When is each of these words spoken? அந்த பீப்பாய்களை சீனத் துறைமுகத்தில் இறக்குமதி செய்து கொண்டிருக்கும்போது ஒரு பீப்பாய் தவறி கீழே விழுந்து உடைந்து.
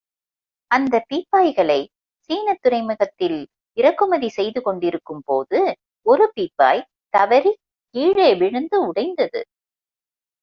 அந்த 0.71 1.05
பீப்பாய்களை 1.09 1.81
சீனத் 2.29 2.61
துறைமுகத்தில் 2.61 3.37
இறக்குமதி 3.77 4.29
செய்து 4.29 4.61
கொண்டிருக்கும்போது 4.61 5.59
ஒரு 6.05 6.25
பீப்பாய் 6.35 6.81
தவறி 7.13 7.51
கீழே 7.95 8.29
விழுந்து 8.35 8.79
உடைந்து. 8.87 9.27